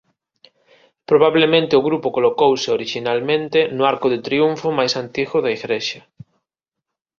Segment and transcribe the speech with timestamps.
[1.09, 6.01] Probablemente o grupo colocouse orixinalmente no arco de triunfo máis antigo da igrexa.